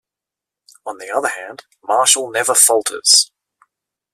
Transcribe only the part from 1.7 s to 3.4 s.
Marshall never falters.